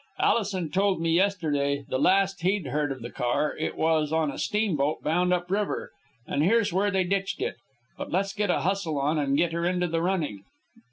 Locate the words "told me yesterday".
0.71-1.85